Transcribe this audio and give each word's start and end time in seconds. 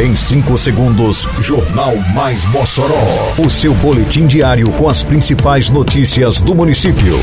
Em 0.00 0.14
5 0.14 0.56
segundos, 0.56 1.28
Jornal 1.40 1.94
Mais 2.14 2.46
Mossoró. 2.46 3.34
O 3.36 3.50
seu 3.50 3.74
boletim 3.74 4.26
diário 4.26 4.72
com 4.72 4.88
as 4.88 5.02
principais 5.02 5.68
notícias 5.68 6.40
do 6.40 6.54
município. 6.54 7.18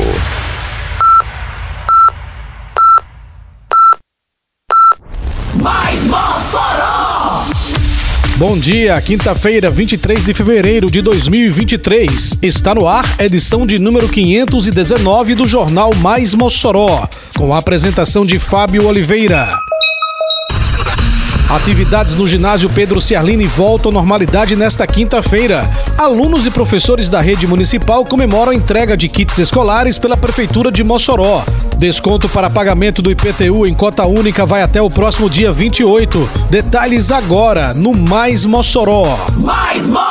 Mais 5.56 6.04
Mossoró! 6.04 7.46
Bom 8.36 8.56
dia, 8.56 9.00
quinta-feira, 9.02 9.68
23 9.72 10.24
de 10.24 10.32
fevereiro 10.32 10.88
de 10.88 11.02
2023. 11.02 12.38
Está 12.40 12.76
no 12.76 12.86
ar, 12.86 13.04
edição 13.18 13.66
de 13.66 13.80
número 13.80 14.08
519 14.08 15.34
do 15.34 15.48
Jornal 15.48 15.92
Mais 15.96 16.32
Mossoró, 16.32 17.08
com 17.36 17.52
a 17.52 17.58
apresentação 17.58 18.24
de 18.24 18.38
Fábio 18.38 18.86
Oliveira. 18.86 19.50
Atividades 21.50 22.14
no 22.14 22.26
ginásio 22.26 22.68
Pedro 22.68 23.00
Ciarline 23.00 23.46
voltam 23.46 23.90
à 23.90 23.94
normalidade 23.94 24.54
nesta 24.54 24.86
quinta-feira. 24.86 25.66
Alunos 25.96 26.44
e 26.44 26.50
professores 26.50 27.08
da 27.08 27.22
rede 27.22 27.46
municipal 27.46 28.04
comemoram 28.04 28.52
a 28.52 28.54
entrega 28.54 28.94
de 28.94 29.08
kits 29.08 29.38
escolares 29.38 29.96
pela 29.96 30.14
Prefeitura 30.14 30.70
de 30.70 30.84
Mossoró. 30.84 31.42
Desconto 31.78 32.28
para 32.28 32.50
pagamento 32.50 33.00
do 33.00 33.10
IPTU 33.10 33.66
em 33.66 33.72
cota 33.72 34.04
única 34.04 34.44
vai 34.44 34.60
até 34.60 34.82
o 34.82 34.90
próximo 34.90 35.30
dia 35.30 35.50
28. 35.50 36.28
Detalhes 36.50 37.10
agora 37.10 37.72
no 37.72 37.94
Mais 37.94 38.44
Mossoró. 38.44 39.18
Mais 39.38 39.88
Mossoró! 39.88 40.07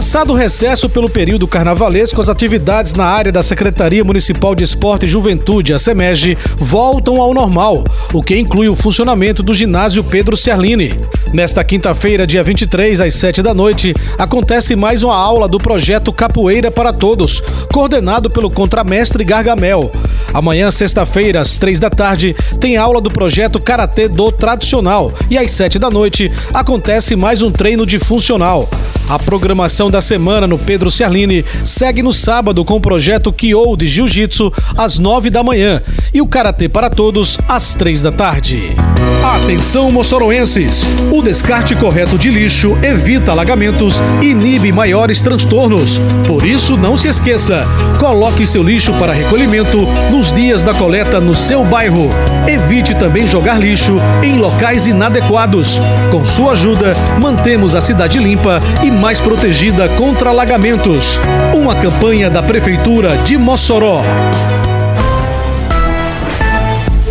Passado 0.00 0.32
o 0.32 0.34
recesso 0.34 0.88
pelo 0.88 1.10
período 1.10 1.46
carnavalesco, 1.46 2.22
as 2.22 2.30
atividades 2.30 2.94
na 2.94 3.04
área 3.04 3.30
da 3.30 3.42
Secretaria 3.42 4.02
Municipal 4.02 4.54
de 4.54 4.64
Esporte 4.64 5.04
e 5.04 5.08
Juventude, 5.08 5.74
a 5.74 5.78
SEMEG, 5.78 6.38
voltam 6.56 7.20
ao 7.20 7.34
normal, 7.34 7.84
o 8.10 8.22
que 8.22 8.34
inclui 8.34 8.66
o 8.66 8.74
funcionamento 8.74 9.42
do 9.42 9.52
ginásio 9.52 10.02
Pedro 10.02 10.38
Ciarline. 10.38 10.98
Nesta 11.34 11.62
quinta-feira, 11.62 12.26
dia 12.26 12.42
23, 12.42 12.98
às 12.98 13.12
7 13.12 13.42
da 13.42 13.52
noite, 13.52 13.94
acontece 14.16 14.74
mais 14.74 15.02
uma 15.02 15.14
aula 15.14 15.46
do 15.46 15.58
projeto 15.58 16.14
Capoeira 16.14 16.70
para 16.70 16.94
Todos, 16.94 17.42
coordenado 17.70 18.30
pelo 18.30 18.50
contramestre 18.50 19.22
Gargamel. 19.22 19.92
Amanhã, 20.32 20.70
sexta-feira, 20.70 21.40
às 21.40 21.58
3 21.58 21.80
da 21.80 21.90
tarde, 21.90 22.34
tem 22.60 22.76
aula 22.76 23.00
do 23.00 23.10
projeto 23.10 23.60
Karatê 23.60 24.08
do 24.08 24.30
Tradicional 24.30 25.12
e 25.28 25.36
às 25.36 25.50
7 25.50 25.78
da 25.78 25.90
noite 25.90 26.30
acontece 26.54 27.16
mais 27.16 27.42
um 27.42 27.50
treino 27.50 27.84
de 27.84 27.98
funcional. 27.98 28.68
A 29.08 29.18
programação 29.18 29.90
da 29.90 30.00
semana 30.00 30.46
no 30.46 30.56
Pedro 30.56 30.88
Ciarline 30.88 31.44
segue 31.64 32.00
no 32.00 32.12
sábado 32.12 32.64
com 32.64 32.76
o 32.76 32.80
projeto 32.80 33.32
Kyo 33.32 33.76
de 33.76 33.88
Jiu-Jitsu 33.88 34.52
às 34.78 35.00
9 35.00 35.30
da 35.30 35.42
manhã 35.42 35.82
e 36.14 36.20
o 36.20 36.28
Karatê 36.28 36.68
para 36.68 36.88
Todos 36.88 37.36
às 37.48 37.74
3 37.74 38.02
da 38.02 38.12
tarde. 38.12 38.76
Atenção, 39.24 39.90
moçoroenses! 39.90 40.84
O 41.10 41.22
descarte 41.22 41.74
correto 41.74 42.16
de 42.16 42.30
lixo 42.30 42.78
evita 42.82 43.32
alagamentos 43.32 44.00
e 44.22 44.26
inibe 44.26 44.70
maiores 44.70 45.20
transtornos. 45.22 46.00
Por 46.26 46.46
isso, 46.46 46.76
não 46.76 46.96
se 46.96 47.08
esqueça: 47.08 47.62
coloque 47.98 48.46
seu 48.46 48.62
lixo 48.62 48.92
para 48.94 49.12
recolhimento 49.12 49.88
nos 50.20 50.32
dias 50.32 50.62
da 50.62 50.74
coleta 50.74 51.18
no 51.18 51.34
seu 51.34 51.64
bairro. 51.64 52.10
Evite 52.46 52.94
também 52.94 53.26
jogar 53.26 53.58
lixo 53.58 53.96
em 54.22 54.36
locais 54.36 54.86
inadequados. 54.86 55.80
Com 56.10 56.26
sua 56.26 56.52
ajuda, 56.52 56.94
mantemos 57.18 57.74
a 57.74 57.80
cidade 57.80 58.18
limpa 58.18 58.60
e 58.84 58.90
mais 58.90 59.18
protegida 59.18 59.88
contra 59.88 60.28
alagamentos. 60.28 61.18
Uma 61.54 61.74
campanha 61.74 62.28
da 62.28 62.42
Prefeitura 62.42 63.16
de 63.24 63.38
Mossoró. 63.38 64.02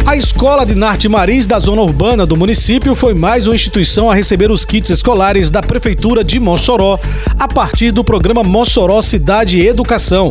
A 0.06 0.16
Escola 0.16 0.64
de 0.64 0.76
Narte 0.76 1.10
Maris 1.10 1.48
da 1.48 1.60
zona 1.60 1.82
urbana 1.82 2.28
do 2.28 2.38
município 2.38 2.94
foi 2.94 3.16
mais 3.16 3.48
uma 3.48 3.56
instituição 3.56 4.10
a 4.10 4.14
receber 4.14 4.52
os 4.52 4.66
kits 4.66 4.92
escolares 4.92 5.50
da 5.50 5.62
Prefeitura 5.62 6.24
de 6.24 6.40
Mossoró 6.40 7.00
a 7.40 7.48
partir 7.48 7.90
do 7.90 8.04
programa 8.04 8.44
Mossoró 8.44 9.02
Cidade 9.02 9.58
e 9.58 9.68
Educação. 9.68 10.30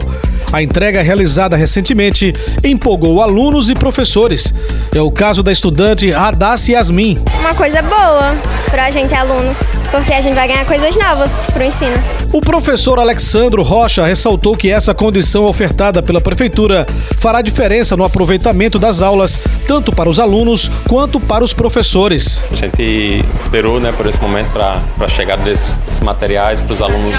A 0.51 0.63
entrega 0.63 1.03
realizada 1.03 1.57
recentemente 1.57 2.33
empolgou 2.65 3.23
alunos 3.23 3.69
e 3.69 3.75
professores. 3.75 4.55
É 4.95 5.01
o 5.01 5.11
caso 5.11 5.43
da 5.43 5.53
estudante 5.53 6.11
Radassi 6.11 6.73
Yasmin. 6.73 7.23
Uma 7.39 7.55
coisa 7.55 7.83
boa 7.83 8.35
pra 8.71 8.91
gente 8.91 9.15
alunos, 9.15 9.59
porque 9.91 10.13
a 10.13 10.21
gente 10.23 10.35
vai 10.35 10.49
ganhar 10.49 10.65
coisas 10.65 10.97
novas 10.97 11.45
pro 11.53 11.63
ensino. 11.63 12.03
O 12.33 12.41
professor 12.41 12.99
Alexandro 12.99 13.63
Rocha 13.63 14.07
ressaltou 14.07 14.57
que 14.57 14.71
essa 14.71 14.95
condição 14.95 15.45
ofertada 15.45 16.03
pela 16.03 16.21
prefeitura 16.21 16.87
fará 17.19 17.43
diferença 17.43 17.95
no 17.95 18.05
aproveitamento 18.05 18.79
das 18.79 19.03
aulas, 19.03 19.39
tanto 19.67 19.93
para 19.93 20.09
os 20.09 20.19
alunos 20.19 20.71
quanto 20.89 21.21
para 21.21 21.45
os 21.45 21.53
professores. 21.53 22.43
A 22.51 22.57
gente 22.57 23.23
esperou 23.39 23.79
né, 23.79 23.93
por 23.93 24.07
esse 24.07 24.21
momento 24.21 24.51
para 24.51 24.81
a 24.99 25.09
chegada 25.09 25.43
desses, 25.43 25.75
desses 25.75 26.01
materiais 26.01 26.63
para 26.63 26.73
os 26.73 26.81
alunos 26.81 27.17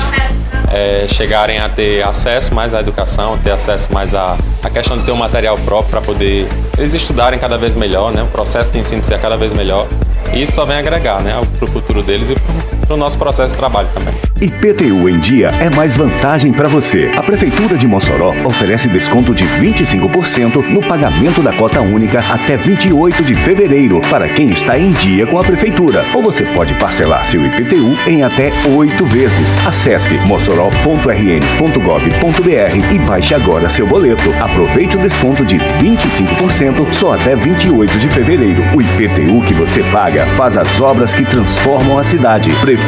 é, 0.72 1.08
chegarem 1.08 1.60
a 1.60 1.68
ter 1.68 2.04
acesso 2.04 2.54
mais 2.54 2.74
à 2.74 2.80
educação, 2.80 3.19
ter 3.44 3.52
acesso 3.52 3.92
mais 3.92 4.14
à, 4.14 4.38
à 4.64 4.70
questão 4.70 4.98
de 4.98 5.04
ter 5.04 5.12
um 5.12 5.18
material 5.18 5.58
próprio 5.60 5.92
para 5.92 6.02
poder 6.02 6.48
eles 6.78 6.94
estudarem 6.94 7.40
cada 7.40 7.58
vez 7.58 7.76
melhor, 7.76 8.12
né, 8.12 8.24
o 8.24 8.28
processo 8.28 8.72
de 8.72 8.80
ensino 8.80 9.04
ser 9.04 9.20
cada 9.20 9.38
vez 9.38 9.52
melhor. 9.54 9.88
E 10.34 10.44
isso 10.44 10.54
só 10.54 10.66
vem 10.66 10.78
agregar 10.78 11.22
né, 11.22 11.40
para 11.58 11.66
o 11.66 11.68
futuro 11.68 12.02
deles 12.04 12.30
e 12.30 12.36
para 12.36 12.79
o 12.94 12.98
nosso 12.98 13.18
processo 13.18 13.54
de 13.54 13.60
trabalho 13.60 13.88
também. 13.94 14.14
IPTU 14.42 15.10
em 15.10 15.20
dia 15.20 15.50
é 15.60 15.70
mais 15.76 15.96
vantagem 15.96 16.52
para 16.52 16.68
você. 16.68 17.12
A 17.16 17.22
Prefeitura 17.22 17.78
de 17.78 17.86
Mossoró 17.86 18.34
oferece 18.46 18.88
desconto 18.88 19.36
de 19.36 19.44
25% 19.44 20.68
no 20.70 20.82
pagamento 20.82 21.42
da 21.42 21.54
cota 21.54 21.82
única 21.82 22.20
até 22.20 22.56
28 22.56 23.24
de 23.24 23.36
fevereiro 23.36 24.00
para 24.10 24.30
quem 24.30 24.50
está 24.50 24.80
em 24.80 24.92
dia 24.94 25.28
com 25.28 25.38
a 25.38 25.44
Prefeitura. 25.44 26.06
Ou 26.14 26.24
você 26.24 26.46
pode 26.46 26.74
parcelar 26.76 27.26
seu 27.26 27.46
IPTU 27.46 27.98
em 28.08 28.24
até 28.24 28.52
oito 28.76 29.06
vezes. 29.06 29.68
Acesse 29.68 30.16
mossoró.rn.gov.br 30.20 32.94
e 32.94 33.00
baixe 33.00 33.36
agora 33.36 33.70
seu 33.70 33.86
boleto. 33.86 34.32
Aproveite 34.42 34.98
o 34.98 35.02
desconto 35.02 35.46
de 35.46 35.58
25% 35.58 36.94
só 36.94 37.14
até 37.14 37.36
28 37.36 38.00
de 38.00 38.08
fevereiro. 38.08 38.64
O 38.74 38.82
IPTU 38.82 39.42
que 39.46 39.54
você 39.54 39.84
paga 39.92 40.26
faz 40.38 40.56
as 40.56 40.80
obras 40.80 41.12
que 41.12 41.26
transformam 41.26 41.98
a 41.98 42.04
cidade. 42.04 42.52
Prefeitura 42.62 42.79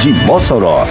de 0.00 0.12
Mossoró. 0.24 0.86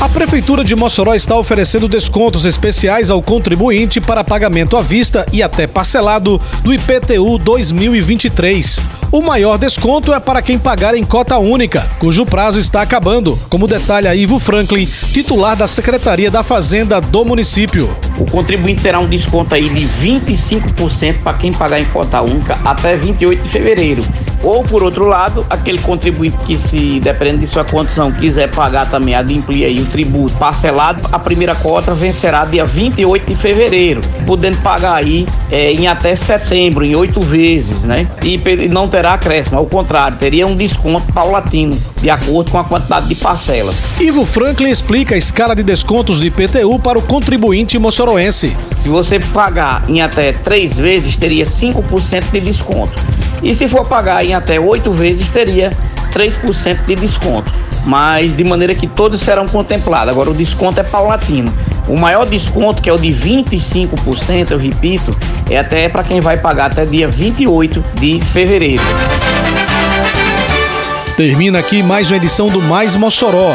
A 0.00 0.08
Prefeitura 0.08 0.62
de 0.62 0.76
Mossoró 0.76 1.14
está 1.14 1.36
oferecendo 1.36 1.88
descontos 1.88 2.44
especiais 2.44 3.10
ao 3.10 3.22
contribuinte 3.22 4.00
para 4.00 4.22
pagamento 4.22 4.76
à 4.76 4.82
vista 4.82 5.26
e 5.32 5.42
até 5.42 5.66
parcelado 5.66 6.40
do 6.62 6.74
IPTU 6.74 7.38
2023. 7.38 8.78
O 9.10 9.22
maior 9.22 9.56
desconto 9.58 10.12
é 10.12 10.20
para 10.20 10.42
quem 10.42 10.58
pagar 10.58 10.94
em 10.94 11.04
cota 11.04 11.38
única, 11.38 11.88
cujo 11.98 12.26
prazo 12.26 12.58
está 12.58 12.82
acabando, 12.82 13.38
como 13.48 13.66
detalha 13.66 14.14
Ivo 14.14 14.38
Franklin, 14.38 14.86
titular 15.12 15.56
da 15.56 15.66
Secretaria 15.66 16.30
da 16.30 16.42
Fazenda 16.42 17.00
do 17.00 17.24
município. 17.24 17.88
O 18.18 18.24
contribuinte 18.24 18.82
terá 18.82 18.98
um 18.98 19.08
desconto 19.08 19.54
aí 19.54 19.68
de 19.68 19.88
25% 20.04 21.22
para 21.22 21.38
quem 21.38 21.52
pagar 21.52 21.80
em 21.80 21.84
cota 21.86 22.20
única 22.20 22.58
até 22.64 22.96
28 22.96 23.42
de 23.42 23.48
fevereiro. 23.48 24.02
Ou, 24.44 24.62
por 24.62 24.82
outro 24.82 25.06
lado, 25.06 25.44
aquele 25.48 25.78
contribuinte 25.78 26.36
que, 26.44 26.58
se 26.58 27.00
dependendo 27.00 27.38
de 27.38 27.46
sua 27.46 27.64
condição, 27.64 28.12
quiser 28.12 28.50
pagar 28.50 28.90
também, 28.90 29.14
adimplir 29.14 29.64
aí 29.64 29.80
o 29.80 29.86
tributo 29.86 30.36
parcelado, 30.36 31.00
a 31.10 31.18
primeira 31.18 31.54
cota 31.54 31.94
vencerá 31.94 32.44
dia 32.44 32.66
28 32.66 33.26
de 33.26 33.36
fevereiro, 33.36 34.02
podendo 34.26 34.58
pagar 34.58 34.96
aí 34.96 35.26
é, 35.50 35.72
em 35.72 35.86
até 35.86 36.14
setembro, 36.14 36.84
em 36.84 36.94
oito 36.94 37.20
vezes, 37.22 37.84
né? 37.84 38.06
E 38.22 38.38
não 38.68 38.86
terá 38.86 39.14
acréscimo, 39.14 39.58
ao 39.58 39.66
contrário, 39.66 40.18
teria 40.18 40.46
um 40.46 40.54
desconto 40.54 41.10
paulatino, 41.12 41.76
de 42.02 42.10
acordo 42.10 42.50
com 42.50 42.58
a 42.58 42.64
quantidade 42.64 43.08
de 43.08 43.14
parcelas. 43.14 43.82
Ivo 43.98 44.26
Franklin 44.26 44.70
explica 44.70 45.14
a 45.14 45.18
escala 45.18 45.56
de 45.56 45.62
descontos 45.62 46.20
do 46.20 46.26
IPTU 46.26 46.78
para 46.78 46.98
o 46.98 47.02
contribuinte 47.02 47.78
moçoroense. 47.78 48.54
Se 48.76 48.90
você 48.90 49.18
pagar 49.18 49.88
em 49.88 50.02
até 50.02 50.32
três 50.32 50.76
vezes, 50.76 51.16
teria 51.16 51.44
5% 51.44 52.30
de 52.30 52.40
desconto. 52.40 52.92
E 53.44 53.54
se 53.54 53.68
for 53.68 53.86
pagar 53.86 54.24
em 54.24 54.34
até 54.34 54.58
oito 54.58 54.90
vezes, 54.92 55.28
teria 55.28 55.70
3% 56.14 56.86
de 56.86 56.94
desconto. 56.94 57.52
Mas 57.84 58.34
de 58.34 58.42
maneira 58.42 58.74
que 58.74 58.86
todos 58.86 59.20
serão 59.20 59.44
contemplados. 59.46 60.08
Agora, 60.08 60.30
o 60.30 60.34
desconto 60.34 60.80
é 60.80 60.82
paulatino. 60.82 61.52
O 61.86 62.00
maior 62.00 62.24
desconto, 62.24 62.80
que 62.80 62.88
é 62.88 62.92
o 62.92 62.96
de 62.96 63.10
25%, 63.10 64.52
eu 64.52 64.58
repito, 64.58 65.14
é 65.50 65.58
até 65.58 65.86
para 65.90 66.02
quem 66.02 66.22
vai 66.22 66.38
pagar 66.38 66.72
até 66.72 66.86
dia 66.86 67.06
28 67.06 67.84
de 68.00 68.22
fevereiro. 68.32 68.82
Termina 71.14 71.58
aqui 71.58 71.82
mais 71.82 72.10
uma 72.10 72.16
edição 72.16 72.46
do 72.46 72.60
Mais 72.62 72.96
Mossoró, 72.96 73.54